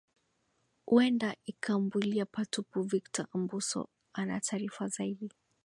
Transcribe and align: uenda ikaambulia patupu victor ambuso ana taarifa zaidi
uenda 0.87 1.35
ikaambulia 1.45 2.25
patupu 2.25 2.81
victor 2.81 3.27
ambuso 3.33 3.89
ana 4.13 4.39
taarifa 4.41 4.87
zaidi 4.87 5.31